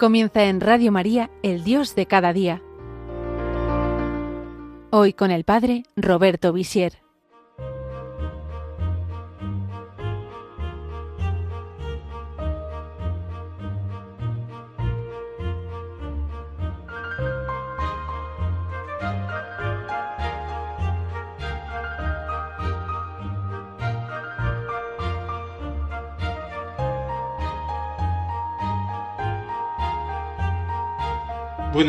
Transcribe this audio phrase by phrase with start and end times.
[0.00, 2.62] Comienza en Radio María, el Dios de cada día.
[4.88, 7.02] Hoy con el Padre Roberto Visier.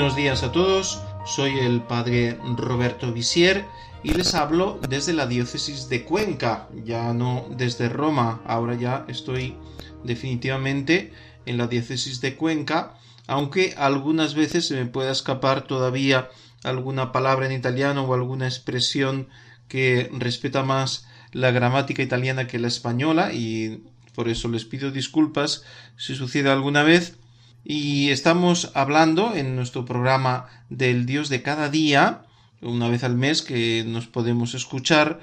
[0.01, 3.65] Buenos días a todos, soy el padre Roberto Visier
[4.01, 9.55] y les hablo desde la diócesis de Cuenca, ya no desde Roma, ahora ya estoy
[10.03, 11.13] definitivamente
[11.45, 12.95] en la diócesis de Cuenca,
[13.27, 16.29] aunque algunas veces se me pueda escapar todavía
[16.63, 19.27] alguna palabra en italiano o alguna expresión
[19.67, 23.83] que respeta más la gramática italiana que la española y
[24.15, 25.63] por eso les pido disculpas
[25.95, 27.19] si sucede alguna vez
[27.63, 32.23] y estamos hablando en nuestro programa del Dios de cada día,
[32.61, 35.21] una vez al mes que nos podemos escuchar,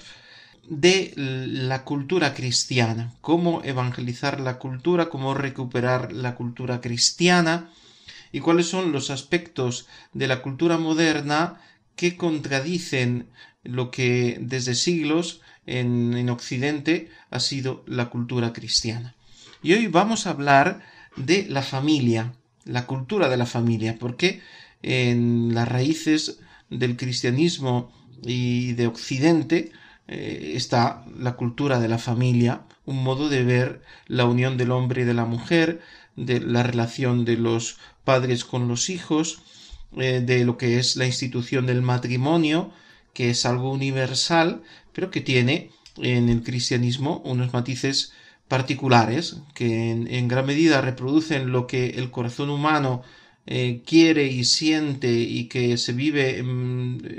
[0.69, 7.70] de la cultura cristiana, cómo evangelizar la cultura, cómo recuperar la cultura cristiana
[8.33, 11.61] y cuáles son los aspectos de la cultura moderna
[11.97, 13.30] que contradicen
[13.62, 19.14] lo que desde siglos en, en Occidente ha sido la cultura cristiana.
[19.62, 20.83] Y hoy vamos a hablar
[21.24, 22.33] de la familia,
[22.64, 24.41] la cultura de la familia, porque
[24.83, 27.91] en las raíces del cristianismo
[28.22, 29.72] y de Occidente
[30.06, 35.02] eh, está la cultura de la familia, un modo de ver la unión del hombre
[35.02, 35.80] y de la mujer,
[36.16, 39.42] de la relación de los padres con los hijos,
[39.96, 42.72] eh, de lo que es la institución del matrimonio,
[43.12, 48.12] que es algo universal, pero que tiene en el cristianismo unos matices
[48.48, 53.03] particulares que en, gran medida reproducen lo que el corazón humano
[53.47, 56.42] eh, quiere y siente y que se vive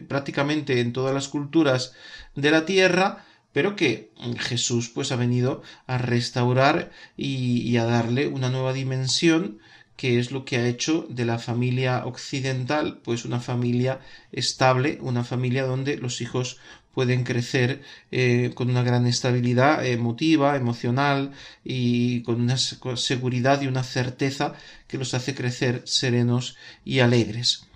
[0.07, 1.93] prácticamente en todas las culturas
[2.35, 8.27] de la tierra, pero que Jesús pues ha venido a restaurar y, y a darle
[8.27, 9.59] una nueva dimensión
[9.99, 13.99] que es lo que ha hecho de la familia occidental pues una familia
[14.31, 16.57] estable, una familia donde los hijos
[16.99, 21.31] pueden crecer eh, con una gran estabilidad emotiva, emocional
[21.63, 24.53] y con una seguridad y una certeza
[24.85, 27.67] que los hace crecer serenos y alegres.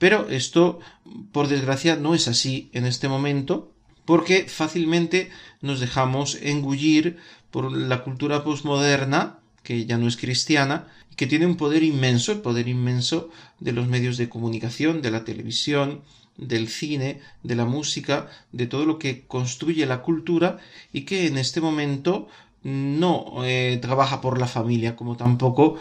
[0.00, 0.80] Pero esto,
[1.30, 3.70] por desgracia, no es así en este momento,
[4.04, 7.18] porque fácilmente nos dejamos engullir
[7.52, 12.40] por la cultura posmoderna, que ya no es cristiana, que tiene un poder inmenso, el
[12.40, 16.02] poder inmenso de los medios de comunicación, de la televisión,
[16.36, 20.58] del cine, de la música, de todo lo que construye la cultura
[20.92, 22.28] y que en este momento
[22.62, 25.78] no eh, trabaja por la familia, como tampoco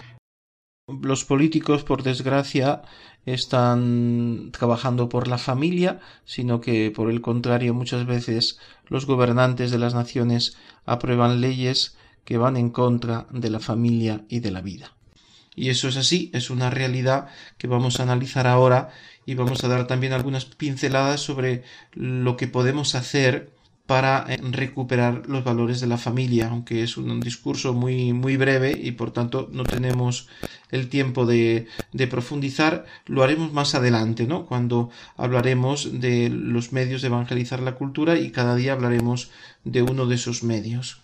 [0.87, 2.81] los políticos, por desgracia,
[3.25, 9.77] están trabajando por la familia, sino que, por el contrario, muchas veces los gobernantes de
[9.77, 11.95] las naciones aprueban leyes
[12.25, 14.93] que van en contra de la familia y de la vida.
[15.55, 18.89] Y eso es así, es una realidad que vamos a analizar ahora
[19.25, 23.51] y vamos a dar también algunas pinceladas sobre lo que podemos hacer
[23.85, 28.71] para eh, recuperar los valores de la familia, aunque es un discurso muy, muy breve
[28.81, 30.29] y por tanto no tenemos
[30.69, 34.45] el tiempo de, de, profundizar, lo haremos más adelante, ¿no?
[34.45, 39.29] Cuando hablaremos de los medios de evangelizar la cultura y cada día hablaremos
[39.65, 41.01] de uno de esos medios.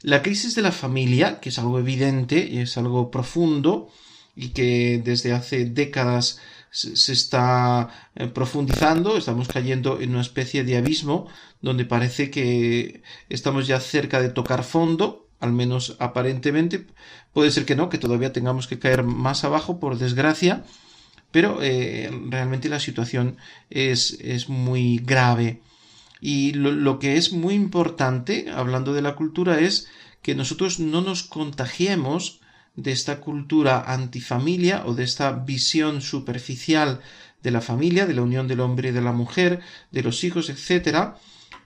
[0.00, 3.90] La crisis de la familia, que es algo evidente y es algo profundo
[4.34, 6.40] y que desde hace décadas
[6.76, 11.26] se está eh, profundizando, estamos cayendo en una especie de abismo
[11.62, 16.86] donde parece que estamos ya cerca de tocar fondo, al menos aparentemente.
[17.32, 20.64] Puede ser que no, que todavía tengamos que caer más abajo, por desgracia,
[21.30, 23.38] pero eh, realmente la situación
[23.70, 25.62] es, es muy grave.
[26.20, 29.88] Y lo, que es muy importante, hablando de la cultura, es
[30.22, 32.40] que nosotros no nos contagiemos
[32.76, 37.00] de esta cultura antifamilia o de esta visión superficial
[37.42, 40.50] de la familia, de la unión del hombre y de la mujer, de los hijos,
[40.50, 41.14] etc.,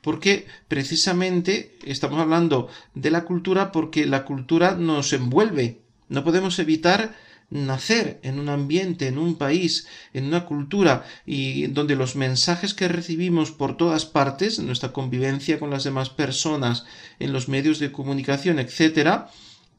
[0.03, 5.81] porque precisamente estamos hablando de la cultura porque la cultura nos envuelve.
[6.09, 7.15] No podemos evitar
[7.51, 12.89] nacer en un ambiente, en un país, en una cultura y donde los mensajes que
[12.89, 16.85] recibimos por todas partes, en nuestra convivencia con las demás personas,
[17.19, 19.31] en los medios de comunicación, etcétera,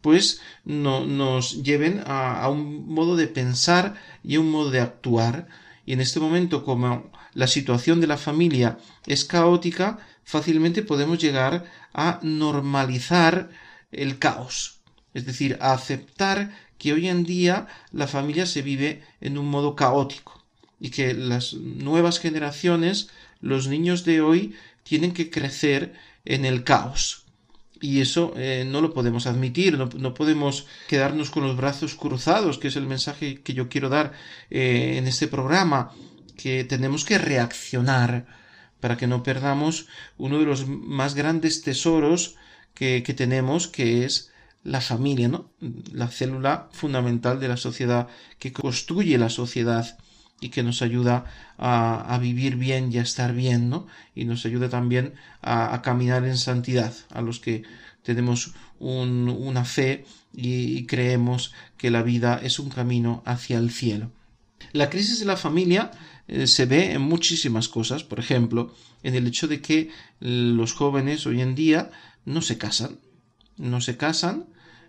[0.02, 5.48] pues no, nos lleven a, a un modo de pensar y un modo de actuar.
[5.86, 11.66] Y en este momento, como la situación de la familia es caótica, fácilmente podemos llegar
[11.94, 13.50] a normalizar
[13.92, 14.80] el caos,
[15.14, 19.76] es decir, a aceptar que hoy en día la familia se vive en un modo
[19.76, 20.44] caótico
[20.80, 23.10] y que las nuevas generaciones,
[23.40, 25.94] los niños de hoy, tienen que crecer
[26.26, 27.21] en el caos.
[27.82, 32.68] Y eso eh, no lo podemos admitir, no, podemos quedarnos con los brazos cruzados, que
[32.68, 34.14] es el mensaje que yo quiero dar
[34.52, 35.92] eh, en este programa,
[36.38, 38.28] que tenemos que reaccionar
[38.80, 39.88] para que no perdamos
[40.18, 42.36] uno de los más grandes tesoros
[42.76, 44.32] que, que tenemos, que es
[44.64, 45.52] la familia, ¿no?
[45.92, 48.08] La célula fundamental de la sociedad
[48.38, 49.98] que construye la sociedad
[50.42, 51.26] y que nos ayuda
[51.58, 53.88] a, vivir bien y a estar bien, ¿no?
[54.16, 57.64] Y nos ayuda también a, caminar en santidad, a los que
[58.04, 60.06] tenemos una fe
[60.36, 64.12] y, creemos que la vida es un camino hacia el cielo.
[64.74, 65.92] La crisis de la familia
[66.28, 68.74] eh, se ve en muchísimas cosas, por ejemplo,
[69.04, 69.90] en el hecho de que
[70.20, 71.92] los jóvenes hoy en día
[72.26, 72.98] no se casan,
[73.58, 74.46] no se casan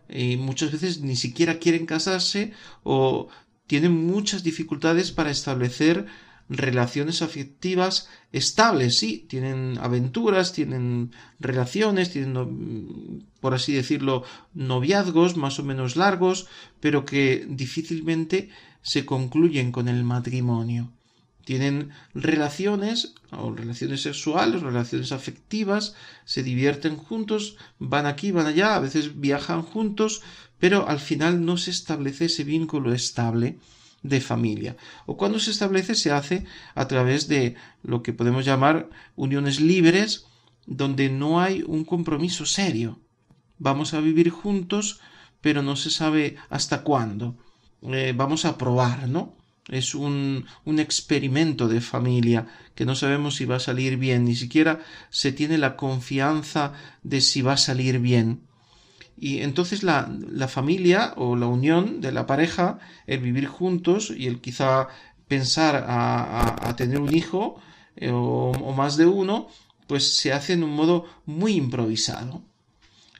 [0.08, 2.52] y muchas veces ni siquiera quieren casarse
[2.84, 3.28] o
[3.66, 6.06] tienen muchas dificultades para establecer
[6.48, 14.24] relaciones afectivas estables, sí, tienen aventuras, tienen relaciones, tienen, por así decirlo,
[14.54, 16.46] noviazgos más o menos largos,
[16.80, 18.50] pero que difícilmente
[18.82, 20.92] se concluyen con el matrimonio.
[21.44, 28.80] Tienen relaciones o relaciones sexuales, relaciones afectivas, se divierten juntos, van aquí, van allá, a
[28.80, 30.22] veces viajan juntos,
[30.62, 33.58] pero al final no se establece ese vínculo estable
[34.04, 34.76] de familia.
[35.06, 36.44] O cuando se establece se hace
[36.76, 40.26] a través de lo que podemos llamar uniones libres,
[40.64, 43.00] donde no hay un compromiso serio.
[43.58, 45.00] Vamos a vivir juntos,
[45.40, 47.34] pero no se sabe hasta cuándo.
[47.82, 49.34] Eh, vamos a probar, ¿no?
[49.68, 54.36] es un, un, experimento de familia que no sabemos si va a salir bien, ni
[54.36, 54.78] siquiera
[55.10, 56.72] se tiene la confianza
[57.02, 58.42] de si va a salir bien.
[59.22, 64.26] Y entonces la, la familia o la unión de la pareja, el vivir juntos y
[64.26, 64.88] el quizá
[65.28, 67.60] pensar a, a, tener un hijo
[67.94, 69.46] eh, o, o más de uno,
[69.86, 72.42] pues se hace en un modo muy improvisado.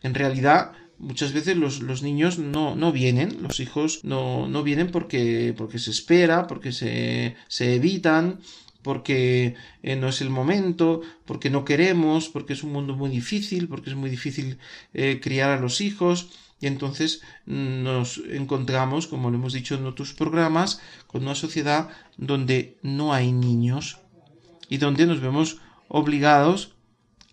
[0.02, 4.90] En realidad, muchas veces los, los niños no, no, vienen, los hijos no, no vienen
[4.90, 8.40] porque, porque se espera, porque se, se evitan,
[8.82, 13.68] porque eh, no es el momento, porque no queremos, porque es un mundo muy difícil,
[13.68, 14.58] porque es muy difícil
[14.92, 16.30] eh, criar a los hijos.
[16.60, 21.88] Y entonces mm, nos encontramos, como lo hemos dicho en otros programas, con una sociedad
[22.16, 23.98] donde no hay niños
[24.68, 25.58] y donde nos vemos
[25.88, 26.74] obligados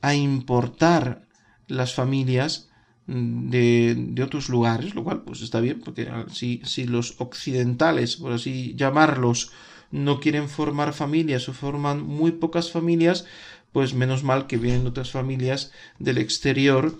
[0.02, 1.28] a importar
[1.68, 2.70] las familias
[3.06, 8.34] de, de, otros lugares, lo cual pues está bien, porque si, si los occidentales, por
[8.34, 9.52] así llamarlos,
[9.92, 13.26] no quieren formar familias o forman muy pocas familias,
[13.72, 16.98] pues menos mal que vienen otras familias del exterior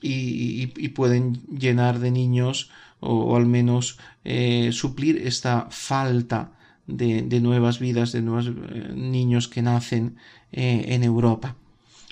[0.00, 2.70] y, pueden llenar de niños
[3.00, 6.52] o, al menos eh, suplir esta falta
[6.86, 10.16] de, de, nuevas vidas, de nuevos eh, niños que nacen
[10.52, 11.56] eh, en Europa.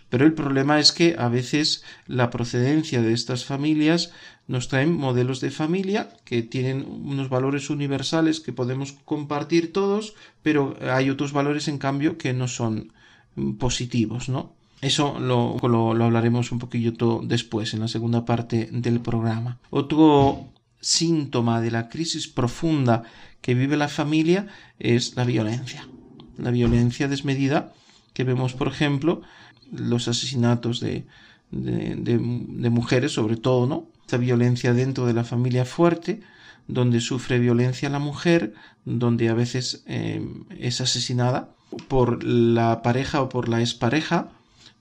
[0.09, 4.13] Pero el problema es que a veces la procedencia de estas familias
[4.49, 10.77] nos traen modelos de familia que tienen unos valores universales que podemos compartir todos, pero
[10.81, 12.93] hay otros valores en cambio que no son
[13.59, 14.53] positivos, ¿no?
[14.81, 19.59] Eso lo, lo, hablaremos un poquillo después, en la segunda parte del programa.
[19.71, 20.49] Otro
[20.81, 23.05] síntoma de la crisis profunda
[23.41, 24.49] que vive la familia
[24.81, 25.89] es la violencia.
[26.37, 27.73] La violencia desmedida
[28.13, 29.23] que vemos, por ejemplo,
[29.71, 31.07] los asesinatos de,
[31.53, 33.87] de, mujeres, sobre todo, ¿no?
[34.13, 36.21] Esta violencia dentro de la familia fuerte,
[36.69, 38.53] donde sufre violencia la mujer,
[38.85, 41.49] donde a veces eh, es asesinada
[41.89, 44.29] por la pareja o por la expareja,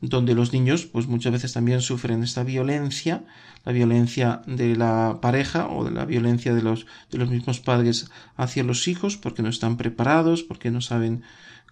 [0.02, 3.24] donde los niños, pues muchas veces también sufren esta violencia,
[3.64, 8.12] la violencia de la pareja o de la violencia de los, de los mismos padres
[8.36, 11.24] hacia los hijos, porque no están preparados, porque no saben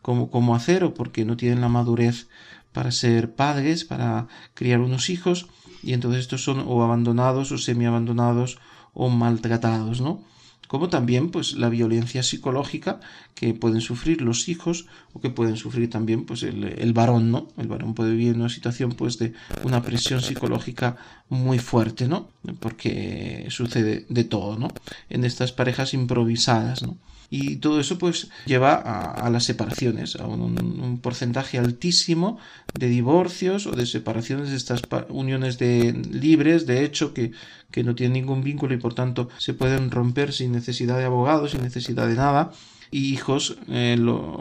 [0.02, 2.30] cómo, cómo hacer o porque no tienen la madurez
[2.74, 5.48] para ser padres, para criar unos hijos,
[5.84, 8.60] y entonces estos son o abandonados o semi-abandonados
[8.94, 10.24] o maltratados, ¿no?
[10.68, 13.00] Como también, pues, la violencia psicológica
[13.34, 17.48] que pueden sufrir los hijos o que pueden sufrir también, pues, el, el varón, ¿no?
[17.58, 19.34] El varón puede vivir en una situación, pues, de
[19.64, 20.96] una presión psicológica
[21.28, 22.30] muy fuerte, ¿no?
[22.60, 24.68] Porque sucede de todo, ¿no?
[25.10, 27.00] En estas parejas improvisadas, ¿no?
[27.30, 32.40] Y todo eso pues lleva a, las separaciones, a un, porcentaje altísimo
[32.74, 37.32] de divorcios o de separaciones de estas uniones de libres, de hecho, que,
[37.72, 41.52] que no tienen ningún vínculo y por tanto se pueden romper sin necesidad de abogados,
[41.52, 42.52] sin necesidad de nada
[42.92, 43.98] y hijos, eh,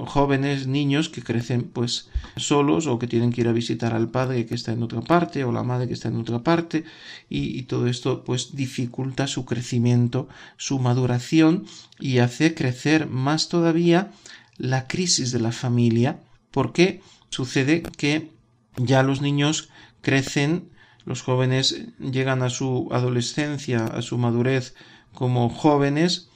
[0.07, 4.47] jóvenes, niños que crecen pues solos o que tienen que ir a visitar al padre
[4.47, 6.85] que está en otra parte o la madre que está en otra parte
[7.29, 11.67] y, todo esto pues dificulta su crecimiento, su maduración
[12.01, 14.13] y hace crecer más todavía
[14.57, 16.21] la crisis de la familia.
[16.51, 18.31] Porque sucede que
[18.77, 19.69] ya los niños
[20.01, 20.71] crecen,
[21.05, 24.75] los jóvenes llegan a su adolescencia, a su madurez
[25.13, 26.28] como jóvenes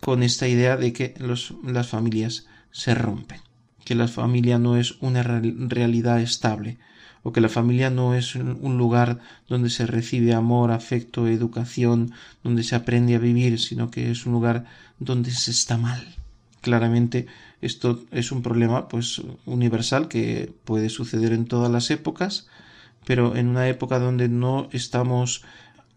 [0.00, 3.40] con esta idea de que las familias se rompen,
[3.84, 6.78] que la familia no es una realidad estable,
[7.22, 12.12] o que la familia no es un lugar donde se recibe amor, afecto, educación,
[12.44, 14.64] donde se aprende a vivir, sino que es un lugar
[14.98, 16.14] donde se está mal.
[16.60, 17.26] Claramente
[17.60, 22.46] esto es un problema pues universal que puede suceder en todas las épocas,
[23.04, 25.44] pero en una época donde no estamos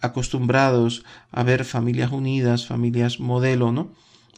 [0.01, 3.91] acostumbrados a ver familias unidas, familias modelo, ¿no?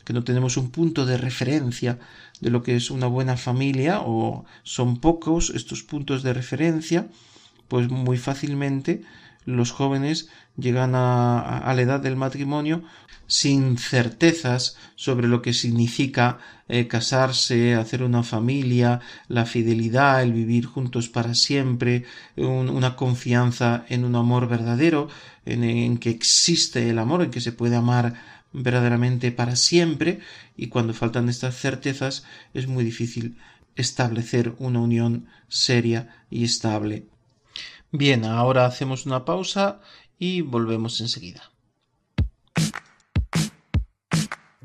[0.05, 1.99] Que no tenemos un punto de referencia
[2.41, 7.07] de lo que es una buena familia o son pocos estos puntos de referencia,
[7.69, 9.03] pues muy fácilmente
[9.45, 12.83] los jóvenes llegan a, la edad del matrimonio
[13.27, 20.65] sin certezas sobre lo que significa eh, casarse, hacer una familia, la fidelidad, el vivir
[20.65, 25.07] juntos para siempre, una confianza en un amor verdadero,
[25.45, 28.15] en, en que existe el amor, en que se puede amar
[28.53, 30.19] verdaderamente para siempre,
[30.55, 33.37] y cuando faltan estas certezas es muy difícil
[33.75, 37.07] establecer una unión seria y estable.
[37.91, 39.81] Bien, ahora hacemos una pausa
[40.17, 41.52] y volvemos enseguida.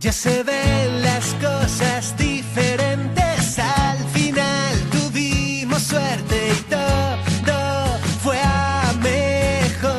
[0.01, 9.93] Ya se ven las cosas diferentes, al final tuvimos suerte y todo fue a mejor.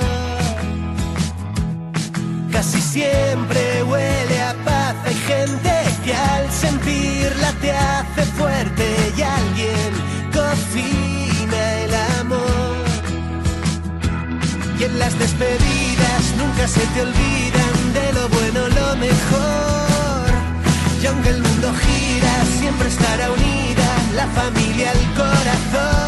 [2.50, 5.72] Casi siempre huele a paz, hay gente
[6.06, 8.86] que al sentirla te hace fuerte
[9.18, 9.92] y alguien
[10.32, 12.86] cocina el amor.
[14.80, 19.79] Y en las despedidas nunca se te olvidan de lo bueno, lo mejor.
[21.02, 25.99] Y aunque el mundo gira, siempre estará unida la familia al corazón.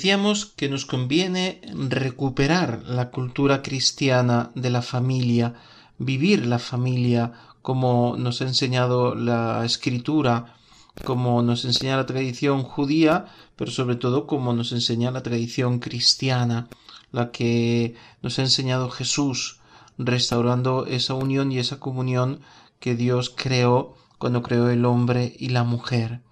[0.00, 5.56] Decíamos que nos conviene recuperar la cultura cristiana de la familia,
[5.98, 10.56] vivir la familia como nos ha enseñado la escritura,
[11.04, 13.26] como nos enseña la tradición judía,
[13.56, 16.68] pero sobre todo como nos enseña la tradición cristiana,
[17.12, 19.60] la que nos ha enseñado Jesús,
[19.98, 22.40] restaurando esa unión y esa comunión
[22.78, 26.22] que Dios creó cuando creó el hombre y la mujer.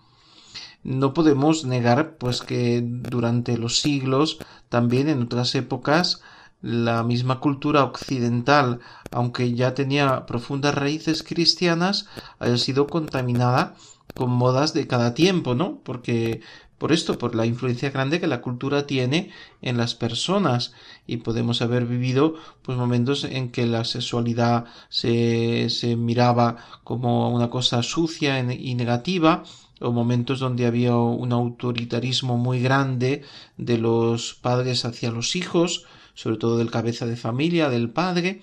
[0.82, 6.22] No podemos negar pues que durante los siglos, también en otras épocas,
[6.60, 8.80] la misma cultura occidental,
[9.10, 12.08] aunque ya tenía profundas raíces cristianas,
[12.38, 13.74] haya sido contaminada
[14.14, 15.78] con modas de cada tiempo, ¿no?
[15.84, 16.40] Porque
[16.78, 19.32] por esto, por la influencia grande que la cultura tiene
[19.62, 20.72] en las personas
[21.06, 27.50] y podemos haber vivido pues momentos en que la sexualidad se, se miraba como una
[27.50, 29.42] cosa sucia y negativa
[29.80, 33.22] o momentos donde había un autoritarismo muy grande
[33.56, 38.40] de los padres hacia los hijos, sobre todo del cabeza de familia, del padre,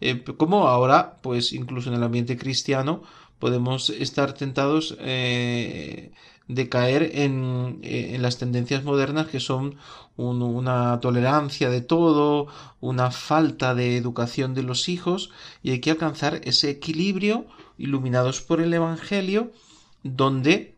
[0.00, 3.02] eh, como ahora, pues incluso en el ambiente cristiano,
[3.38, 6.12] podemos estar tentados eh,
[6.48, 9.76] de caer en, en, las tendencias modernas que son
[10.16, 12.46] una tolerancia de todo,
[12.80, 15.30] una falta de educación de los hijos,
[15.62, 17.46] y hay que alcanzar ese equilibrio
[17.78, 19.52] iluminados por el Evangelio
[20.04, 20.74] donde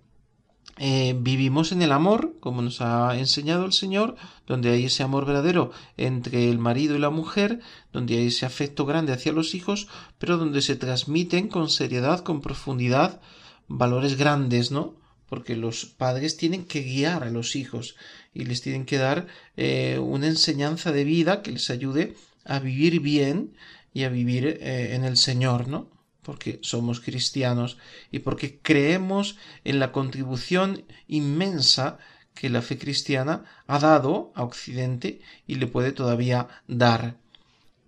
[0.79, 4.17] eh, vivimos en el amor, como nos ha enseñado el Señor,
[4.47, 7.61] donde hay ese amor verdadero entre el marido y la mujer,
[7.93, 12.43] donde hay ese afecto grande hacia los hijos, pero donde se transmiten con seriedad, con
[12.43, 13.21] profundidad,
[13.69, 14.95] valores grandes, ¿no?
[15.29, 17.97] Porque los padres tienen que guiar a los hijos
[18.35, 23.01] y les tienen que dar eh, una enseñanza de vida que les ayude a vivir
[23.01, 23.57] bien
[23.95, 25.96] y a vivir eh, en el Señor, ¿no?
[26.27, 27.79] Porque somos cristianos
[28.11, 31.99] y porque creemos en la contribución inmensa
[32.35, 37.15] que la fe cristiana ha dado a Occidente y le puede todavía dar.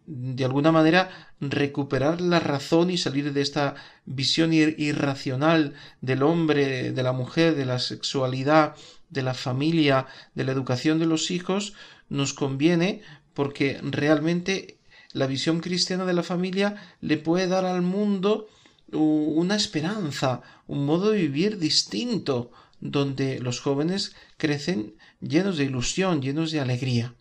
[0.06, 3.74] De alguna manera, recuperar la razón y salir de esta
[4.06, 8.76] visión irracional del hombre, de la mujer, de la sexualidad,
[9.10, 11.74] de la familia, de la educación de los hijos,
[12.08, 13.02] nos conviene
[13.34, 14.77] porque realmente
[15.12, 18.48] la visión cristiana de la familia le puede dar al mundo
[18.92, 26.52] una esperanza, un modo de vivir distinto, donde los jóvenes crecen llenos de ilusión, llenos
[26.52, 27.14] de alegría.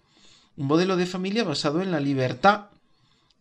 [0.56, 2.68] Un modelo de familia basado en la libertad,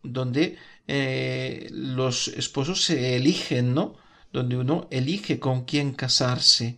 [0.03, 0.57] donde
[0.87, 3.95] eh, los esposos se eligen, ¿no?
[4.33, 6.77] Donde uno elige con quién casarse.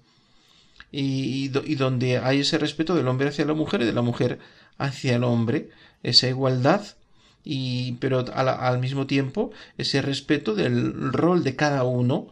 [0.91, 4.39] Y, y, donde hay ese respeto del hombre hacia la mujer y de la mujer
[4.79, 5.69] hacia el hombre,
[6.01, 6.83] esa igualdad
[7.43, 12.27] y pero al, mismo tiempo ese respeto del rol de cada uno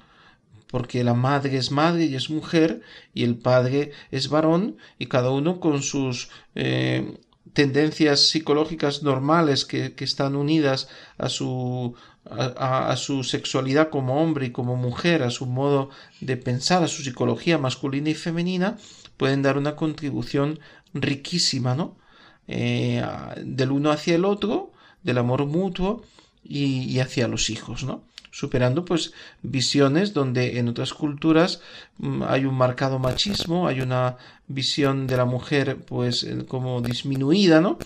[0.70, 2.82] porque la madre es madre y es mujer
[3.13, 7.17] y el padre es varón y cada uno con sus eh,
[7.54, 11.96] tendencias psicológicas normales que, están unidas a su
[12.30, 15.89] a, su sexualidad como hombre y como mujer, a su modo
[16.20, 18.78] de pensar, a su psicología masculina y femenina,
[19.15, 20.60] pueden dar una contribución
[20.93, 21.96] riquísima, ¿no?
[22.48, 23.04] Eh,
[23.43, 24.72] del uno hacia el otro,
[25.08, 26.04] del amor mutuo
[26.43, 28.04] y, hacia los hijos, ¿no?
[28.30, 31.62] superando pues visiones donde en otras culturas
[31.98, 34.17] mm, hay un marcado machismo, hay una
[34.48, 37.80] visión de la mujer pues eh, como disminuida, ¿no?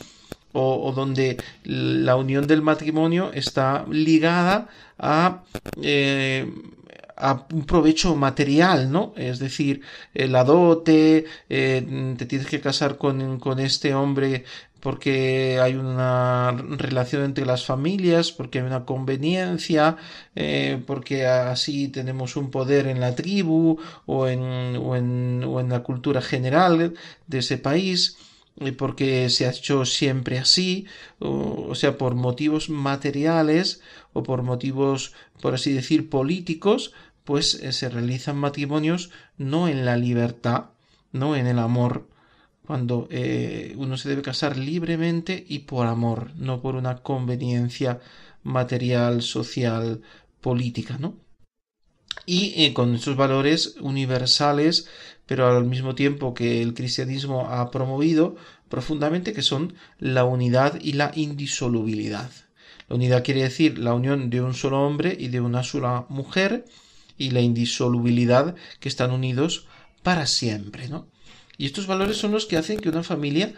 [0.53, 4.67] O, donde la unión del matrimonio está ligada
[4.99, 5.43] a
[5.81, 6.45] eh,
[7.51, 9.13] un provecho material, ¿no?
[9.15, 9.79] Es decir,
[10.13, 14.43] la dote, eh, te tienes que casar con, con, este hombre
[14.81, 19.97] porque hay una relación entre las familias, porque hay una conveniencia,
[20.35, 24.41] eh, porque así tenemos un poder en la tribu o en,
[24.77, 26.93] o en, o en la cultura general
[27.27, 28.17] de ese país
[28.77, 30.85] porque se ha hecho siempre así,
[31.19, 33.81] o, sea, por motivos materiales
[34.13, 39.97] o por motivos, por así decir, políticos, pues eh, se realizan matrimonios no en la
[39.97, 40.65] libertad,
[41.11, 42.07] no en el amor,
[42.71, 47.99] cuando eh, uno se debe casar libremente y por amor, no por una conveniencia
[48.43, 50.01] material, social,
[50.39, 51.17] política, ¿no?
[52.25, 54.87] Y eh, con esos valores universales,
[55.25, 58.37] pero al mismo tiempo que el cristianismo ha promovido
[58.69, 62.31] profundamente, que son la unidad y la indisolubilidad.
[62.87, 66.63] La unidad quiere decir la unión de un solo hombre y de una sola mujer,
[67.17, 69.67] y la indisolubilidad que están unidos
[70.03, 71.11] para siempre, ¿no?
[71.57, 73.53] Y estos valores son los que hacen que una familia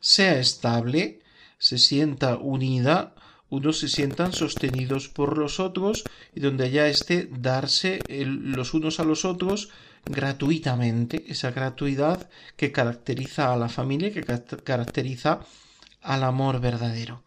[0.00, 1.20] sea estable,
[1.58, 3.14] se sienta unida,
[3.48, 9.04] unos se sientan sostenidos por los otros y donde haya este darse los unos a
[9.04, 9.70] los otros
[10.04, 15.40] gratuitamente, esa gratuidad que caracteriza a la familia, que caracteriza
[16.02, 17.22] al amor verdadero.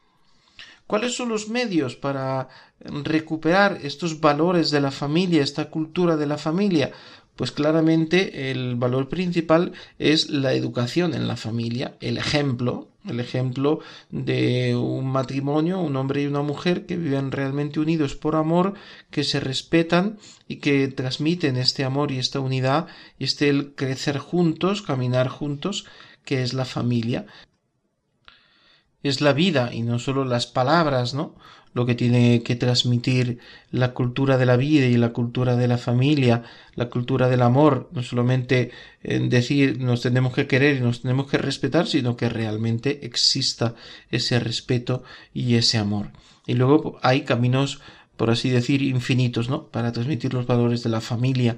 [0.88, 2.48] ¿Cuáles son los medios para
[2.80, 6.92] recuperar estos valores de la familia, esta cultura de la familia?
[7.40, 13.80] Pues claramente el valor principal es la educación en la familia, el ejemplo, el ejemplo
[14.10, 18.74] de un matrimonio, un hombre y una mujer que viven realmente unidos por amor,
[19.10, 24.18] que se respetan y que transmiten este amor y esta unidad y este el crecer
[24.18, 25.86] juntos, caminar juntos,
[26.26, 27.26] que es la familia.
[29.02, 31.38] Es la vida y no solo las palabras, ¿no?
[31.74, 33.40] Lo que tiene que transmitir
[33.72, 36.44] la cultura de la vida y la cultura de la familia,
[36.76, 38.72] la cultura del amor, no solamente
[39.04, 43.76] en decir nos tenemos que querer y nos tenemos que respetar, sino que realmente exista
[44.10, 45.04] ese respeto
[45.34, 46.12] y ese amor.
[46.48, 47.82] Y luego hay caminos,
[48.18, 49.68] por así decir, infinitos, ¿no?
[49.68, 51.58] Para transmitir los valores de la familia,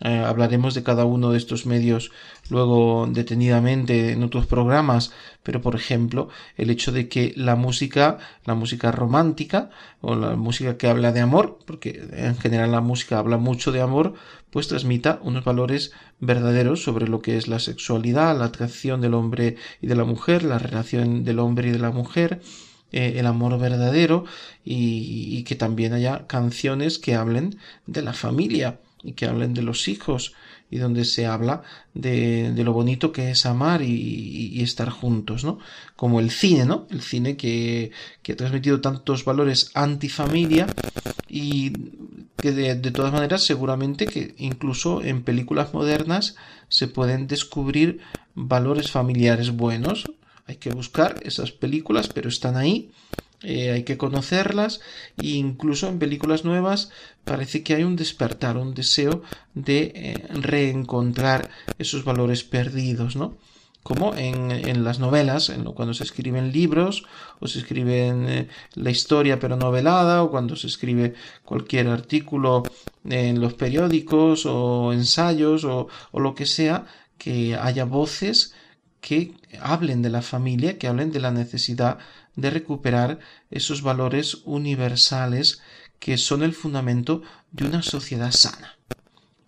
[0.00, 2.12] eh, hablaremos de cada uno de estos medios
[2.50, 8.54] luego detenidamente en otros programas, pero por ejemplo el hecho de que la música, la
[8.54, 13.38] música romántica o la música que habla de amor, porque en general la música habla
[13.38, 14.14] mucho de amor,
[14.50, 19.56] pues transmita unos valores verdaderos sobre lo que es la sexualidad, la atracción del hombre
[19.80, 22.40] y de la mujer, la relación del hombre y de la mujer,
[22.92, 24.24] eh, el amor verdadero
[24.64, 29.88] y, que también haya canciones que hablen de la familia y que hablen de los
[29.88, 30.34] hijos
[30.70, 31.62] y donde se habla
[31.94, 35.58] de, de lo bonito que es amar y, estar juntos, ¿no?
[35.96, 36.86] Como el cine, ¿no?
[36.90, 37.90] El cine que,
[38.22, 40.66] que ha transmitido tantos valores antifamilia
[41.28, 41.72] y
[42.36, 46.36] que de, de, todas maneras seguramente que incluso en películas modernas
[46.68, 48.00] se pueden descubrir
[48.34, 50.10] valores familiares buenos.
[50.46, 52.90] Hay que buscar esas películas, pero están ahí
[53.42, 54.80] eh, hay que conocerlas
[55.16, 56.90] e incluso en películas nuevas
[57.24, 59.22] parece que hay un despertar, un deseo
[59.54, 61.48] de eh, reencontrar
[61.78, 63.36] esos valores perdidos, ¿no?
[63.84, 67.04] Como en, en las novelas, en, cuando se escriben libros
[67.38, 72.64] o se escribe eh, la historia pero novelada o cuando se escribe cualquier artículo
[73.08, 76.86] en los periódicos o ensayos o, o lo que sea,
[77.18, 78.52] que haya voces
[79.00, 81.98] que hablen de la familia, que hablen de la necesidad
[82.38, 83.18] de recuperar
[83.50, 85.60] esos valores universales
[85.98, 88.78] que son el fundamento de una sociedad sana.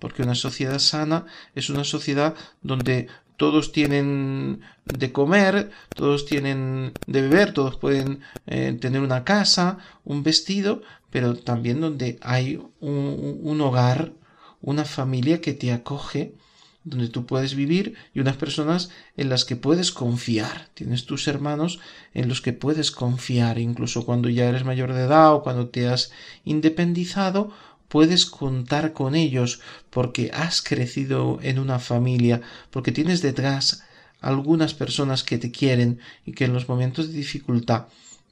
[0.01, 7.23] Porque una sociedad sana es una sociedad donde todos tienen de comer, todos tienen de
[7.23, 14.13] beber, todos pueden eh, tener una casa, un vestido, pero también donde hay un hogar,
[14.61, 16.35] una familia que te acoge,
[16.85, 20.69] donde tú puedes vivir y unas personas en las que puedes confiar.
[20.75, 21.79] Tienes tus hermanos
[22.15, 25.89] en los que puedes confiar, incluso cuando ya eres mayor de edad o cuando te
[25.89, 26.11] has
[26.45, 27.53] independizado,
[27.89, 32.41] puedes contar con ellos porque has crecido en una familia,
[32.71, 33.83] porque tienes detrás
[34.21, 37.87] algunas personas que te quieren y que en los momentos de dificultad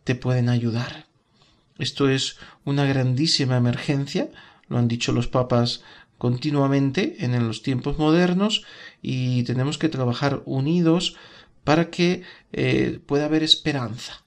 [0.04, 1.06] te pueden ayudar.
[1.78, 4.28] Esto es una grandísima emergencia,
[4.68, 5.82] lo han dicho los papas
[6.18, 8.64] continuamente en los tiempos modernos
[9.00, 11.16] y tenemos que trabajar unidos
[11.64, 14.24] para que eh, pueda haber esperanza.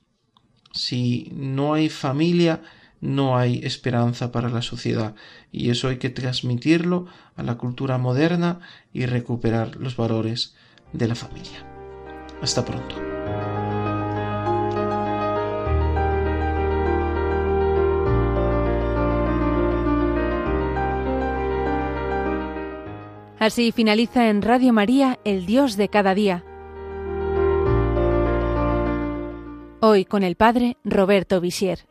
[0.73, 2.61] Si no hay familia,
[3.01, 5.15] no hay esperanza para la sociedad
[5.51, 8.59] y eso hay que transmitirlo a la cultura moderna
[8.93, 10.55] y recuperar los valores
[10.93, 11.67] de la familia.
[12.41, 13.10] Hasta pronto.
[23.41, 26.43] Así finaliza en Radio María El Dios de cada día.
[29.79, 31.90] Hoy con el Padre Roberto Visier.